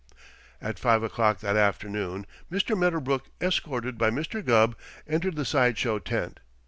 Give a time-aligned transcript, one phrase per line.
[0.59, 2.75] At five o'clock that afternoon, Mr.
[2.75, 4.43] Medderbrook, escorted by Mr.
[4.43, 4.75] Gubb,
[5.07, 6.39] entered the side show tent.